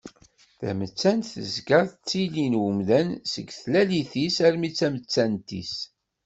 Tamettant 0.59 1.29
tezga 1.33 1.79
d 1.89 1.91
tili 2.07 2.45
n 2.51 2.59
umdan 2.67 3.09
seg 3.31 3.47
tlalit-is, 3.59 4.35
armi 4.47 4.69
d 4.71 4.73
tamettant-is. 4.79 5.73